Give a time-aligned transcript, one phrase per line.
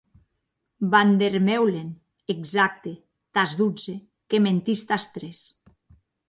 [0.93, 1.91] Van der Meulen,
[2.35, 2.95] exacte,
[3.35, 3.95] tàs dotze,
[4.29, 5.45] que mentís tàs tres.